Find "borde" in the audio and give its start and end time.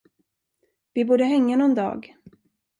1.05-1.23